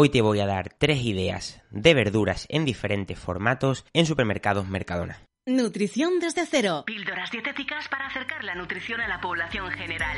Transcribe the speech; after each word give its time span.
Hoy 0.00 0.10
te 0.10 0.22
voy 0.22 0.38
a 0.38 0.46
dar 0.46 0.72
tres 0.78 1.02
ideas 1.02 1.60
de 1.72 1.92
verduras 1.92 2.46
en 2.50 2.64
diferentes 2.64 3.18
formatos 3.18 3.84
en 3.92 4.06
supermercados 4.06 4.68
Mercadona. 4.68 5.24
Nutrición 5.44 6.20
desde 6.20 6.46
cero. 6.46 6.84
Píldoras 6.86 7.32
dietéticas 7.32 7.88
para 7.88 8.06
acercar 8.06 8.44
la 8.44 8.54
nutrición 8.54 9.00
a 9.00 9.08
la 9.08 9.20
población 9.20 9.68
general. 9.72 10.16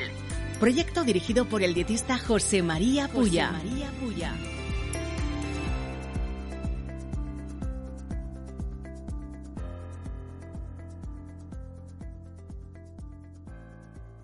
Proyecto 0.59 1.03
dirigido 1.03 1.47
por 1.47 1.63
el 1.63 1.73
dietista 1.73 2.19
José 2.19 2.63
María 2.63 3.09
Puya. 3.09 3.53
María 3.53 3.89
Puya. 3.99 4.35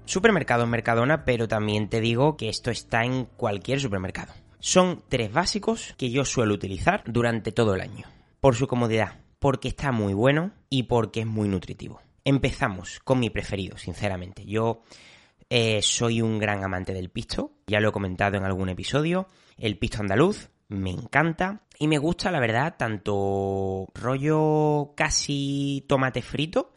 Supermercados 0.04 0.68
Mercadona, 0.68 1.25
pero 1.25 1.48
también 1.48 1.88
te 1.88 2.02
digo 2.02 2.36
que 2.36 2.50
esto 2.50 2.70
está 2.70 3.04
en 3.04 3.25
cualquier 3.25 3.80
supermercado. 3.80 4.34
Son 4.66 5.04
tres 5.08 5.32
básicos 5.32 5.94
que 5.96 6.10
yo 6.10 6.24
suelo 6.24 6.52
utilizar 6.52 7.04
durante 7.06 7.52
todo 7.52 7.77
el 7.77 7.80
año. 7.80 8.04
Por 8.41 8.56
su 8.56 8.66
comodidad, 8.66 9.20
porque 9.38 9.68
está 9.68 9.92
muy 9.92 10.12
bueno 10.12 10.50
y 10.68 10.82
porque 10.82 11.20
es 11.20 11.27
muy 11.27 11.46
nutritivo. 11.48 12.00
Empezamos 12.24 12.98
con 13.05 13.20
mi 13.20 13.30
preferido, 13.30 13.78
sinceramente. 13.78 14.44
Yo 14.44 14.82
eh, 15.50 15.82
soy 15.82 16.20
un 16.20 16.41
gran 16.41 16.64
amante 16.64 16.92
del 16.92 17.10
pisto, 17.10 17.52
ya 17.68 17.78
lo 17.78 17.91
he 17.91 17.92
comentado 17.92 18.38
en 18.38 18.44
algún 18.44 18.68
episodio. 18.68 19.28
El 19.56 19.78
pisto 19.78 20.00
andaluz 20.00 20.48
me 20.66 20.91
encanta 20.91 21.62
y 21.78 21.86
me 21.86 21.98
gusta, 21.98 22.33
la 22.33 22.41
verdad, 22.41 22.74
tanto 22.77 23.86
rollo 23.94 24.94
casi 24.96 25.84
tomate 25.86 26.22
frito 26.22 26.72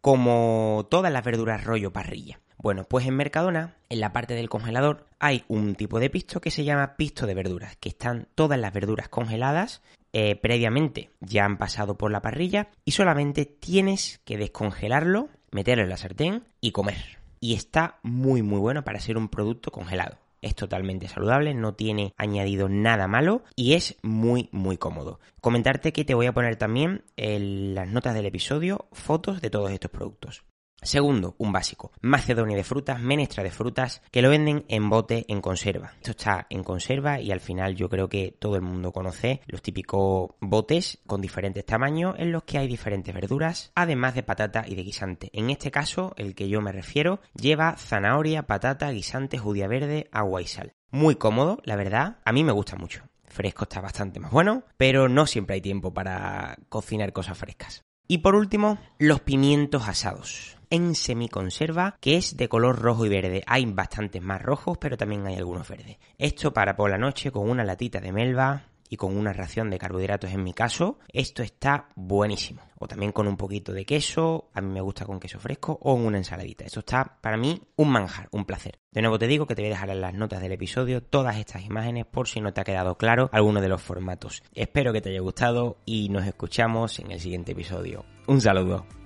como 0.00 0.88
todas 0.90 1.12
las 1.12 1.22
verduras 1.22 1.64
rollo 1.64 1.92
parrilla. 1.92 2.40
Bueno, 2.66 2.82
pues 2.82 3.06
en 3.06 3.14
Mercadona, 3.14 3.76
en 3.88 4.00
la 4.00 4.12
parte 4.12 4.34
del 4.34 4.48
congelador, 4.48 5.06
hay 5.20 5.44
un 5.46 5.76
tipo 5.76 6.00
de 6.00 6.10
pisto 6.10 6.40
que 6.40 6.50
se 6.50 6.64
llama 6.64 6.96
pisto 6.96 7.24
de 7.24 7.32
verduras, 7.32 7.76
que 7.76 7.88
están 7.88 8.26
todas 8.34 8.58
las 8.58 8.72
verduras 8.72 9.08
congeladas, 9.08 9.82
eh, 10.12 10.34
previamente 10.34 11.10
ya 11.20 11.44
han 11.44 11.58
pasado 11.58 11.96
por 11.96 12.10
la 12.10 12.22
parrilla 12.22 12.70
y 12.84 12.90
solamente 12.90 13.44
tienes 13.46 14.20
que 14.24 14.36
descongelarlo, 14.36 15.28
meterlo 15.52 15.84
en 15.84 15.90
la 15.90 15.96
sartén 15.96 16.42
y 16.60 16.72
comer. 16.72 17.20
Y 17.38 17.54
está 17.54 18.00
muy 18.02 18.42
muy 18.42 18.58
bueno 18.58 18.82
para 18.82 18.98
ser 18.98 19.16
un 19.16 19.28
producto 19.28 19.70
congelado. 19.70 20.18
Es 20.42 20.56
totalmente 20.56 21.06
saludable, 21.06 21.54
no 21.54 21.74
tiene 21.74 22.14
añadido 22.16 22.68
nada 22.68 23.06
malo 23.06 23.44
y 23.54 23.74
es 23.74 23.96
muy 24.02 24.48
muy 24.50 24.76
cómodo. 24.76 25.20
Comentarte 25.40 25.92
que 25.92 26.04
te 26.04 26.14
voy 26.14 26.26
a 26.26 26.34
poner 26.34 26.56
también 26.56 27.04
en 27.16 27.76
las 27.76 27.86
notas 27.86 28.14
del 28.14 28.26
episodio 28.26 28.88
fotos 28.90 29.40
de 29.40 29.50
todos 29.50 29.70
estos 29.70 29.92
productos. 29.92 30.42
Segundo, 30.86 31.34
un 31.38 31.50
básico, 31.50 31.90
macedonia 32.00 32.56
de 32.56 32.62
frutas, 32.62 33.00
menestra 33.00 33.42
de 33.42 33.50
frutas, 33.50 34.02
que 34.12 34.22
lo 34.22 34.30
venden 34.30 34.64
en 34.68 34.88
bote 34.88 35.24
en 35.26 35.40
conserva. 35.40 35.94
Esto 35.96 36.12
está 36.12 36.46
en 36.48 36.62
conserva 36.62 37.20
y 37.20 37.32
al 37.32 37.40
final 37.40 37.74
yo 37.74 37.88
creo 37.88 38.08
que 38.08 38.36
todo 38.38 38.54
el 38.54 38.62
mundo 38.62 38.92
conoce 38.92 39.40
los 39.48 39.62
típicos 39.62 40.30
botes 40.38 41.00
con 41.04 41.20
diferentes 41.20 41.66
tamaños 41.66 42.14
en 42.18 42.30
los 42.30 42.44
que 42.44 42.58
hay 42.58 42.68
diferentes 42.68 43.12
verduras, 43.12 43.72
además 43.74 44.14
de 44.14 44.22
patata 44.22 44.64
y 44.64 44.76
de 44.76 44.84
guisante. 44.84 45.28
En 45.32 45.50
este 45.50 45.72
caso, 45.72 46.14
el 46.16 46.36
que 46.36 46.48
yo 46.48 46.60
me 46.60 46.70
refiero, 46.70 47.18
lleva 47.34 47.76
zanahoria, 47.76 48.46
patata, 48.46 48.88
guisante, 48.92 49.38
judía 49.38 49.66
verde, 49.66 50.08
agua 50.12 50.40
y 50.40 50.46
sal. 50.46 50.74
Muy 50.92 51.16
cómodo, 51.16 51.58
la 51.64 51.74
verdad, 51.74 52.18
a 52.24 52.30
mí 52.30 52.44
me 52.44 52.52
gusta 52.52 52.76
mucho. 52.76 53.02
Fresco 53.24 53.64
está 53.64 53.80
bastante 53.80 54.20
más 54.20 54.30
bueno, 54.30 54.62
pero 54.76 55.08
no 55.08 55.26
siempre 55.26 55.54
hay 55.54 55.60
tiempo 55.60 55.92
para 55.92 56.56
cocinar 56.68 57.12
cosas 57.12 57.36
frescas. 57.36 57.82
Y 58.06 58.18
por 58.18 58.36
último, 58.36 58.78
los 59.00 59.20
pimientos 59.20 59.88
asados 59.88 60.55
en 60.70 60.94
semiconserva 60.94 61.96
que 62.00 62.16
es 62.16 62.36
de 62.36 62.48
color 62.48 62.80
rojo 62.80 63.06
y 63.06 63.08
verde. 63.08 63.42
Hay 63.46 63.66
bastantes 63.66 64.22
más 64.22 64.42
rojos, 64.42 64.78
pero 64.78 64.96
también 64.96 65.26
hay 65.26 65.36
algunos 65.36 65.68
verdes. 65.68 65.98
Esto 66.18 66.52
para 66.52 66.76
por 66.76 66.90
la 66.90 66.98
noche 66.98 67.30
con 67.30 67.48
una 67.48 67.64
latita 67.64 68.00
de 68.00 68.12
melva 68.12 68.64
y 68.88 68.96
con 68.96 69.16
una 69.16 69.32
ración 69.32 69.70
de 69.70 69.78
carbohidratos 69.78 70.32
en 70.32 70.42
mi 70.42 70.52
caso, 70.52 70.98
esto 71.12 71.42
está 71.42 71.88
buenísimo. 71.94 72.62
O 72.78 72.86
también 72.86 73.12
con 73.12 73.26
un 73.26 73.36
poquito 73.36 73.72
de 73.72 73.84
queso, 73.84 74.50
a 74.52 74.60
mí 74.60 74.72
me 74.72 74.80
gusta 74.80 75.06
con 75.06 75.18
queso 75.18 75.38
fresco 75.38 75.78
o 75.80 75.96
en 75.96 76.04
una 76.04 76.18
ensaladita. 76.18 76.64
Esto 76.64 76.80
está 76.80 77.18
para 77.20 77.36
mí 77.36 77.60
un 77.76 77.90
manjar, 77.90 78.28
un 78.32 78.44
placer. 78.44 78.78
De 78.90 79.00
nuevo 79.00 79.18
te 79.18 79.26
digo 79.26 79.46
que 79.46 79.54
te 79.54 79.62
voy 79.62 79.70
a 79.70 79.74
dejar 79.74 79.90
en 79.90 80.00
las 80.00 80.14
notas 80.14 80.40
del 80.40 80.52
episodio 80.52 81.02
todas 81.02 81.36
estas 81.36 81.64
imágenes 81.64 82.06
por 82.06 82.28
si 82.28 82.40
no 82.40 82.52
te 82.52 82.60
ha 82.60 82.64
quedado 82.64 82.96
claro 82.96 83.30
alguno 83.32 83.60
de 83.60 83.68
los 83.68 83.82
formatos. 83.82 84.42
Espero 84.52 84.92
que 84.92 85.00
te 85.00 85.10
haya 85.10 85.20
gustado 85.20 85.78
y 85.84 86.08
nos 86.10 86.26
escuchamos 86.26 86.98
en 86.98 87.12
el 87.12 87.20
siguiente 87.20 87.52
episodio. 87.52 88.04
Un 88.26 88.40
saludo. 88.40 89.05